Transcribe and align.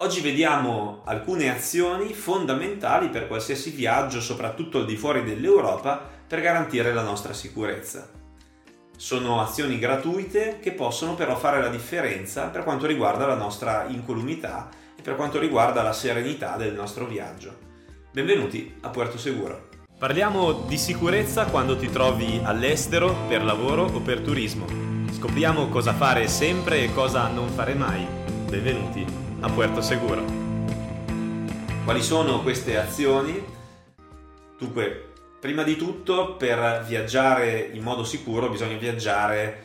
Oggi 0.00 0.20
vediamo 0.20 1.00
alcune 1.06 1.50
azioni 1.50 2.12
fondamentali 2.12 3.08
per 3.08 3.26
qualsiasi 3.26 3.70
viaggio, 3.70 4.20
soprattutto 4.20 4.76
al 4.76 4.84
di 4.84 4.94
fuori 4.94 5.24
dell'Europa, 5.24 6.02
per 6.26 6.42
garantire 6.42 6.92
la 6.92 7.00
nostra 7.00 7.32
sicurezza. 7.32 8.06
Sono 8.94 9.40
azioni 9.40 9.78
gratuite 9.78 10.58
che 10.60 10.72
possono 10.72 11.14
però 11.14 11.34
fare 11.34 11.62
la 11.62 11.68
differenza 11.68 12.48
per 12.48 12.62
quanto 12.62 12.84
riguarda 12.84 13.26
la 13.26 13.36
nostra 13.36 13.86
incolumità 13.88 14.68
e 14.98 15.00
per 15.00 15.16
quanto 15.16 15.38
riguarda 15.38 15.80
la 15.80 15.94
serenità 15.94 16.56
del 16.56 16.74
nostro 16.74 17.06
viaggio. 17.06 17.56
Benvenuti 18.12 18.74
a 18.82 18.90
Puerto 18.90 19.16
Seguro. 19.16 19.68
Parliamo 19.98 20.52
di 20.66 20.76
sicurezza 20.76 21.46
quando 21.46 21.74
ti 21.74 21.88
trovi 21.88 22.38
all'estero, 22.44 23.16
per 23.28 23.42
lavoro 23.42 23.84
o 23.84 24.00
per 24.00 24.20
turismo. 24.20 24.66
Scopriamo 25.10 25.68
cosa 25.68 25.94
fare 25.94 26.28
sempre 26.28 26.82
e 26.82 26.92
cosa 26.92 27.28
non 27.28 27.48
fare 27.48 27.72
mai. 27.72 28.06
Benvenuti 28.46 29.25
a 29.40 29.50
Puerto 29.50 29.80
Seguro. 29.80 30.24
Quali 31.84 32.02
sono 32.02 32.42
queste 32.42 32.78
azioni? 32.78 33.44
Dunque, 34.58 35.12
prima 35.38 35.62
di 35.62 35.76
tutto 35.76 36.36
per 36.36 36.84
viaggiare 36.86 37.70
in 37.72 37.82
modo 37.82 38.02
sicuro 38.02 38.48
bisogna 38.48 38.76
viaggiare 38.76 39.62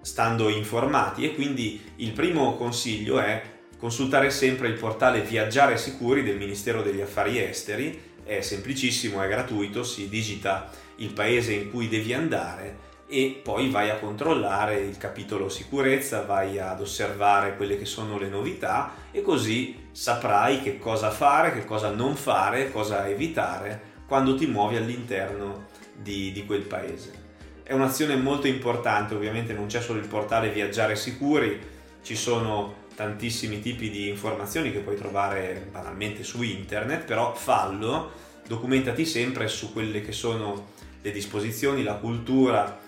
stando 0.00 0.48
informati 0.48 1.24
e 1.24 1.34
quindi 1.34 1.92
il 1.96 2.12
primo 2.12 2.56
consiglio 2.56 3.18
è 3.18 3.42
consultare 3.78 4.30
sempre 4.30 4.68
il 4.68 4.74
portale 4.74 5.20
Viaggiare 5.20 5.76
Sicuri 5.76 6.22
del 6.22 6.38
Ministero 6.38 6.80
degli 6.80 7.00
Affari 7.00 7.38
Esteri, 7.42 8.14
è 8.24 8.40
semplicissimo, 8.40 9.22
è 9.22 9.28
gratuito, 9.28 9.84
si 9.84 10.08
digita 10.08 10.70
il 10.96 11.12
paese 11.12 11.52
in 11.52 11.70
cui 11.70 11.88
devi 11.88 12.14
andare 12.14 12.94
e 13.08 13.40
poi 13.42 13.70
vai 13.70 13.90
a 13.90 13.98
controllare 13.98 14.80
il 14.80 14.98
capitolo 14.98 15.48
sicurezza, 15.48 16.22
vai 16.22 16.58
ad 16.58 16.80
osservare 16.80 17.56
quelle 17.56 17.78
che 17.78 17.84
sono 17.84 18.18
le 18.18 18.28
novità 18.28 18.94
e 19.12 19.22
così 19.22 19.88
saprai 19.92 20.60
che 20.60 20.78
cosa 20.78 21.10
fare, 21.10 21.52
che 21.52 21.64
cosa 21.64 21.90
non 21.90 22.16
fare, 22.16 22.72
cosa 22.72 23.08
evitare 23.08 23.94
quando 24.06 24.34
ti 24.34 24.46
muovi 24.46 24.76
all'interno 24.76 25.66
di, 25.94 26.32
di 26.32 26.44
quel 26.44 26.62
paese. 26.62 27.24
È 27.62 27.72
un'azione 27.72 28.16
molto 28.16 28.46
importante, 28.46 29.14
ovviamente 29.14 29.52
non 29.52 29.66
c'è 29.66 29.80
solo 29.80 29.98
il 29.98 30.06
portale 30.06 30.50
Viaggiare 30.50 30.96
Sicuri, 30.96 31.60
ci 32.02 32.14
sono 32.14 32.84
tantissimi 32.94 33.60
tipi 33.60 33.90
di 33.90 34.08
informazioni 34.08 34.72
che 34.72 34.78
puoi 34.78 34.96
trovare 34.96 35.68
banalmente 35.70 36.22
su 36.22 36.42
internet, 36.42 37.04
però 37.04 37.34
fallo, 37.34 38.10
documentati 38.46 39.04
sempre 39.04 39.48
su 39.48 39.72
quelle 39.72 40.00
che 40.00 40.12
sono 40.12 40.74
le 41.02 41.10
disposizioni, 41.10 41.82
la 41.82 41.94
cultura, 41.94 42.78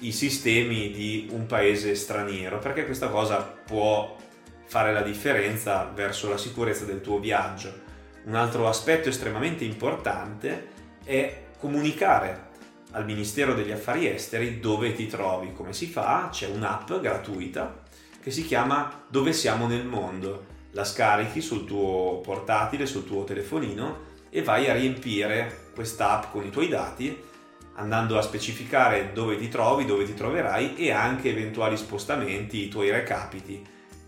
i 0.00 0.12
sistemi 0.12 0.90
di 0.90 1.28
un 1.32 1.46
paese 1.46 1.94
straniero, 1.94 2.58
perché 2.58 2.84
questa 2.84 3.08
cosa 3.08 3.38
può 3.38 4.16
fare 4.64 4.92
la 4.92 5.02
differenza 5.02 5.90
verso 5.94 6.28
la 6.28 6.36
sicurezza 6.36 6.84
del 6.84 7.00
tuo 7.00 7.18
viaggio. 7.18 7.86
Un 8.24 8.34
altro 8.34 8.68
aspetto 8.68 9.08
estremamente 9.08 9.64
importante 9.64 10.68
è 11.04 11.44
comunicare 11.58 12.46
al 12.92 13.04
Ministero 13.04 13.54
degli 13.54 13.70
Affari 13.70 14.06
Esteri 14.06 14.60
dove 14.60 14.92
ti 14.94 15.06
trovi, 15.06 15.52
come 15.52 15.72
si 15.72 15.86
fa? 15.86 16.28
C'è 16.30 16.46
un'app 16.46 16.92
gratuita 17.00 17.82
che 18.22 18.30
si 18.30 18.44
chiama 18.44 19.04
Dove 19.08 19.32
siamo 19.32 19.66
nel 19.66 19.86
mondo. 19.86 20.56
La 20.72 20.84
scarichi 20.84 21.40
sul 21.40 21.64
tuo 21.64 22.20
portatile, 22.22 22.86
sul 22.86 23.06
tuo 23.06 23.24
telefonino 23.24 24.06
e 24.28 24.42
vai 24.42 24.68
a 24.68 24.74
riempire 24.74 25.70
questa 25.74 26.10
app 26.10 26.30
con 26.30 26.44
i 26.44 26.50
tuoi 26.50 26.68
dati 26.68 27.24
andando 27.78 28.18
a 28.18 28.22
specificare 28.22 29.12
dove 29.12 29.36
ti 29.38 29.48
trovi, 29.48 29.84
dove 29.84 30.04
ti 30.04 30.14
troverai 30.14 30.76
e 30.76 30.90
anche 30.90 31.30
eventuali 31.30 31.76
spostamenti, 31.76 32.64
i 32.64 32.68
tuoi 32.68 32.90
recapiti 32.90 33.64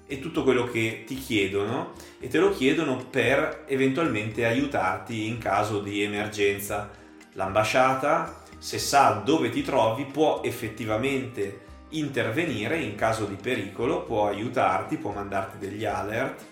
e 0.07 0.19
tutto 0.19 0.43
quello 0.43 0.65
che 0.65 1.05
ti 1.07 1.15
chiedono 1.15 1.93
e 2.19 2.27
te 2.27 2.39
lo 2.39 2.51
chiedono 2.51 2.97
per 2.97 3.65
eventualmente 3.69 4.45
aiutarti 4.45 5.27
in 5.27 5.39
caso 5.39 5.81
di 5.81 6.03
emergenza. 6.03 6.91
L'ambasciata, 7.35 8.43
se 8.59 8.79
sa 8.79 9.23
dove 9.25 9.51
ti 9.51 9.62
trovi, 9.62 10.05
può 10.05 10.41
effettivamente 10.43 11.69
intervenire 11.91 12.78
in 12.78 12.97
caso 12.97 13.25
di 13.25 13.37
pericolo, 13.37 14.03
può 14.03 14.27
aiutarti, 14.27 14.97
può 14.97 15.12
mandarti 15.12 15.59
degli 15.59 15.84
alert, 15.84 16.43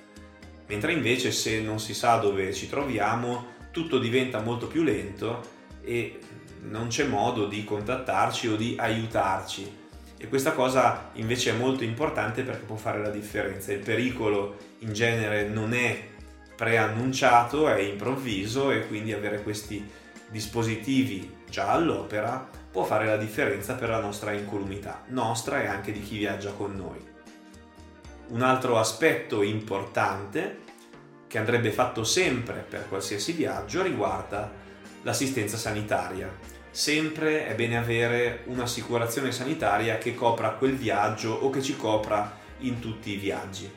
mentre 0.69 0.93
invece 0.93 1.33
se 1.33 1.61
non 1.61 1.81
si 1.81 1.95
sa 1.95 2.17
dove 2.17 2.53
ci 2.55 2.69
troviamo 2.69 3.57
tutto 3.73 3.99
diventa 3.99 4.41
molto 4.41 4.69
più 4.69 4.83
lento 4.83 5.57
e 5.83 6.19
non 6.69 6.89
c'è 6.89 7.05
modo 7.05 7.47
di 7.47 7.65
contattarci 7.65 8.49
o 8.49 8.57
di 8.57 8.77
aiutarci. 8.79 9.87
E 10.17 10.29
questa 10.29 10.53
cosa 10.53 11.11
invece 11.15 11.51
è 11.51 11.55
molto 11.55 11.85
importante 11.85 12.43
perché 12.43 12.65
può 12.65 12.77
fare 12.77 13.01
la 13.01 13.11
differenza. 13.11 13.73
Il 13.73 13.79
pericolo 13.79 14.57
in 14.81 14.93
genere 14.93 15.47
non 15.47 15.73
è 15.73 16.07
preannunciato, 16.57 17.69
è 17.69 17.79
improvviso 17.81 18.71
e 18.71 18.87
quindi 18.89 19.13
avere 19.13 19.43
questi 19.43 19.89
dispositivi 20.29 21.37
già 21.49 21.71
all'opera 21.71 22.49
può 22.71 22.85
fare 22.85 23.07
la 23.07 23.17
differenza 23.17 23.75
per 23.75 23.89
la 23.89 24.01
nostra 24.01 24.33
incolumità, 24.33 25.05
nostra 25.09 25.63
e 25.63 25.67
anche 25.67 25.93
di 25.93 26.03
chi 26.03 26.19
viaggia 26.19 26.51
con 26.51 26.75
noi. 26.75 26.99
Un 28.29 28.43
altro 28.43 28.79
aspetto 28.79 29.43
importante 29.43 30.67
che 31.29 31.39
andrebbe 31.39 31.71
fatto 31.71 32.05
sempre 32.05 32.65
per 32.69 32.89
qualsiasi 32.89 33.33
viaggio 33.33 33.83
riguarda 33.83 34.51
l'assistenza 35.03 35.57
sanitaria. 35.57 36.29
Sempre 36.79 37.49
è 37.49 37.57
bene 37.57 37.77
avere 37.77 38.43
un'assicurazione 38.45 39.33
sanitaria 39.33 39.99
che 39.99 40.15
copra 40.15 40.51
quel 40.51 40.77
viaggio 40.77 41.33
o 41.33 41.51
che 41.51 41.61
ci 41.61 41.75
copra 41.75 42.39
in 42.59 42.79
tutti 42.79 43.11
i 43.11 43.17
viaggi. 43.17 43.69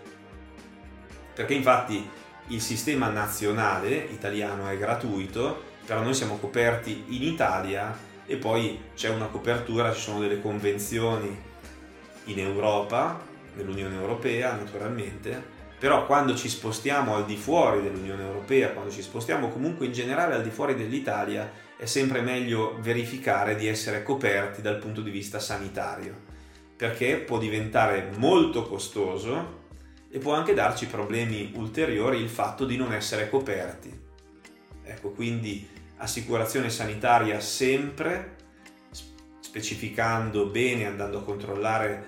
Perché 1.34 1.56
infatti 1.56 2.08
il 2.50 2.62
sistema 2.62 3.10
nazionale 3.10 3.96
italiano 3.96 4.68
è 4.68 4.78
gratuito, 4.78 5.64
però 5.84 6.04
noi 6.04 6.14
siamo 6.14 6.38
coperti 6.38 7.06
in 7.08 7.24
Italia 7.24 7.98
e 8.24 8.36
poi 8.36 8.80
c'è 8.94 9.10
una 9.10 9.26
copertura, 9.26 9.92
ci 9.92 10.02
sono 10.02 10.20
delle 10.20 10.40
convenzioni 10.40 11.36
in 12.26 12.38
Europa, 12.38 13.20
nell'Unione 13.56 13.96
Europea 13.96 14.54
naturalmente, 14.54 15.44
però 15.80 16.06
quando 16.06 16.36
ci 16.36 16.48
spostiamo 16.48 17.16
al 17.16 17.26
di 17.26 17.36
fuori 17.36 17.82
dell'Unione 17.82 18.22
Europea, 18.22 18.70
quando 18.70 18.92
ci 18.92 19.02
spostiamo 19.02 19.50
comunque 19.50 19.88
in 19.88 19.92
generale 19.92 20.36
al 20.36 20.44
di 20.44 20.52
fuori 20.52 20.76
dell'Italia, 20.76 21.52
è 21.82 21.88
sempre 21.88 22.22
meglio 22.22 22.78
verificare 22.80 23.56
di 23.56 23.66
essere 23.66 24.04
coperti 24.04 24.62
dal 24.62 24.78
punto 24.78 25.02
di 25.02 25.10
vista 25.10 25.40
sanitario, 25.40 26.16
perché 26.76 27.18
può 27.18 27.40
diventare 27.40 28.12
molto 28.18 28.68
costoso 28.68 29.62
e 30.12 30.20
può 30.20 30.36
anche 30.36 30.54
darci 30.54 30.86
problemi 30.86 31.54
ulteriori 31.56 32.22
il 32.22 32.30
fatto 32.30 32.66
di 32.66 32.78
non 32.78 32.94
essere 32.94 33.32
coperti. 33.32 34.00
Ecco, 34.84 35.10
quindi 35.10 35.68
assicurazione 35.98 36.70
sanitaria 36.70 37.40
sempre, 37.40 38.36
specificando 39.40 40.46
bene, 40.46 40.86
andando 40.86 41.18
a 41.18 41.24
controllare 41.24 42.04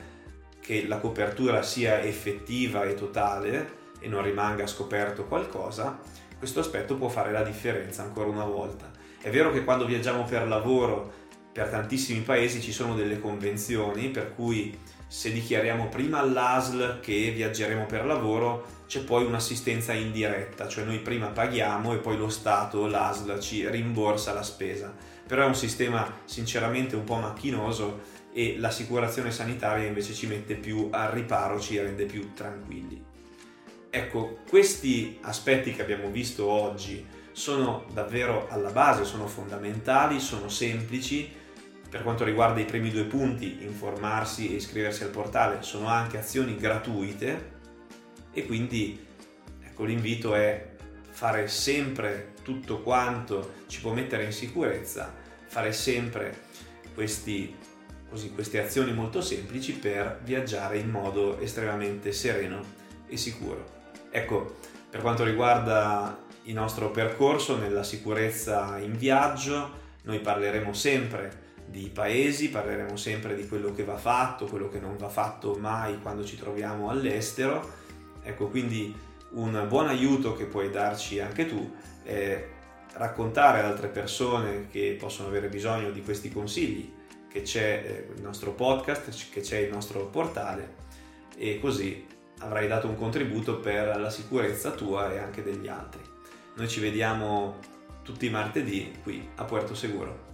che 0.59 0.85
la 0.85 0.99
copertura 0.99 1.63
sia 1.63 1.99
effettiva 1.99 2.83
e 2.83 2.93
totale 2.93 3.73
e 3.99 4.07
non 4.07 4.21
rimanga 4.21 4.67
scoperto 4.67 5.25
qualcosa, 5.25 5.99
questo 6.37 6.59
aspetto 6.59 6.95
può 6.95 7.07
fare 7.09 7.31
la 7.31 7.41
differenza 7.41 8.03
ancora 8.03 8.29
una 8.29 8.45
volta. 8.45 9.01
È 9.23 9.29
vero 9.29 9.53
che 9.53 9.63
quando 9.63 9.85
viaggiamo 9.85 10.25
per 10.25 10.45
lavoro 10.45 11.21
per 11.53 11.69
tantissimi 11.69 12.19
paesi 12.19 12.59
ci 12.59 12.73
sono 12.73 12.93
delle 12.93 13.21
convenzioni 13.21 14.09
per 14.09 14.35
cui 14.35 14.77
se 15.07 15.31
dichiariamo 15.31 15.87
prima 15.87 16.19
all'ASL 16.19 16.99
che 16.99 17.31
viaggeremo 17.33 17.85
per 17.85 18.05
lavoro 18.05 18.81
c'è 18.85 18.99
poi 18.99 19.23
un'assistenza 19.23 19.93
indiretta, 19.93 20.67
cioè 20.67 20.83
noi 20.83 20.99
prima 20.99 21.27
paghiamo 21.27 21.93
e 21.93 21.99
poi 21.99 22.17
lo 22.17 22.27
Stato, 22.27 22.85
l'ASL 22.85 23.39
ci 23.39 23.65
rimborsa 23.69 24.33
la 24.33 24.43
spesa. 24.43 24.93
Però 25.25 25.43
è 25.43 25.47
un 25.47 25.55
sistema 25.55 26.05
sinceramente 26.25 26.97
un 26.97 27.05
po' 27.05 27.15
macchinoso 27.15 28.01
e 28.33 28.57
l'assicurazione 28.57 29.31
sanitaria 29.31 29.87
invece 29.87 30.13
ci 30.13 30.27
mette 30.27 30.55
più 30.55 30.89
al 30.91 31.11
riparo, 31.11 31.61
ci 31.61 31.79
rende 31.79 32.03
più 32.03 32.33
tranquilli. 32.33 33.01
Ecco, 33.89 34.39
questi 34.49 35.17
aspetti 35.21 35.73
che 35.73 35.81
abbiamo 35.81 36.09
visto 36.09 36.45
oggi 36.45 37.21
sono 37.33 37.85
davvero 37.91 38.47
alla 38.49 38.71
base, 38.71 39.03
sono 39.03 39.27
fondamentali, 39.27 40.19
sono 40.19 40.47
semplici. 40.47 41.41
Per 41.89 42.01
quanto 42.01 42.23
riguarda 42.23 42.59
i 42.59 42.65
primi 42.65 42.89
due 42.89 43.03
punti, 43.03 43.63
informarsi 43.63 44.51
e 44.51 44.55
iscriversi 44.55 45.03
al 45.03 45.09
portale, 45.09 45.61
sono 45.61 45.87
anche 45.87 46.17
azioni 46.17 46.55
gratuite 46.55 47.51
e 48.31 48.45
quindi 48.45 49.05
ecco, 49.61 49.83
l'invito 49.83 50.33
è 50.33 50.71
fare 51.11 51.47
sempre 51.47 52.33
tutto 52.41 52.81
quanto 52.81 53.55
ci 53.67 53.81
può 53.81 53.93
mettere 53.93 54.23
in 54.23 54.31
sicurezza, 54.31 55.13
fare 55.45 55.71
sempre 55.71 56.35
questi 56.95 57.55
così 58.13 58.31
queste 58.31 58.61
azioni 58.61 58.93
molto 58.93 59.21
semplici 59.21 59.73
per 59.73 60.19
viaggiare 60.23 60.77
in 60.77 60.87
modo 60.91 61.39
estremamente 61.39 62.11
sereno 62.11 62.63
e 63.07 63.17
sicuro. 63.17 63.81
Ecco, 64.11 64.57
per 64.87 65.01
quanto 65.01 65.23
riguarda 65.23 66.15
il 66.43 66.53
nostro 66.53 66.91
percorso 66.91 67.57
nella 67.57 67.83
sicurezza 67.83 68.77
in 68.77 68.97
viaggio, 68.97 69.81
noi 70.03 70.19
parleremo 70.19 70.73
sempre 70.73 71.41
di 71.65 71.89
paesi, 71.93 72.49
parleremo 72.49 72.95
sempre 72.97 73.35
di 73.35 73.47
quello 73.47 73.73
che 73.73 73.83
va 73.83 73.97
fatto, 73.97 74.45
quello 74.45 74.69
che 74.69 74.79
non 74.79 74.97
va 74.97 75.09
fatto 75.09 75.55
mai 75.55 75.99
quando 76.01 76.23
ci 76.25 76.37
troviamo 76.37 76.89
all'estero. 76.89 77.81
Ecco, 78.23 78.47
quindi 78.47 79.11
Un 79.35 79.65
buon 79.67 79.87
aiuto 79.87 80.35
che 80.35 80.45
puoi 80.45 80.69
darci 80.69 81.19
anche 81.19 81.47
tu 81.47 81.73
è 82.03 82.47
raccontare 82.93 83.59
ad 83.59 83.65
altre 83.65 83.87
persone 83.87 84.67
che 84.69 84.95
possono 84.99 85.27
avere 85.27 85.47
bisogno 85.47 85.89
di 85.89 86.03
questi 86.03 86.31
consigli, 86.31 86.93
che 87.27 87.41
c'è 87.41 87.83
eh, 87.83 88.13
il 88.15 88.21
nostro 88.21 88.51
podcast, 88.51 89.31
che 89.31 89.41
c'è 89.41 89.57
il 89.57 89.71
nostro 89.71 90.05
portale 90.05 90.81
e 91.35 91.59
così 91.59 92.05
avrai 92.41 92.67
dato 92.67 92.87
un 92.87 92.95
contributo 92.95 93.57
per 93.57 93.99
la 93.99 94.11
sicurezza 94.11 94.69
tua 94.71 95.11
e 95.11 95.17
anche 95.17 95.41
degli 95.41 95.67
altri. 95.67 96.12
Noi 96.55 96.67
ci 96.67 96.79
vediamo 96.79 97.57
tutti 98.03 98.27
i 98.27 98.29
martedì 98.29 98.93
qui 99.01 99.27
a 99.37 99.43
Puerto 99.43 99.73
Seguro. 99.73 100.31